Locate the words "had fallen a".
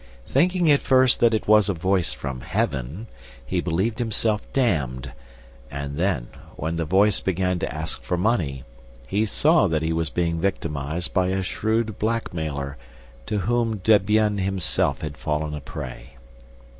15.01-15.61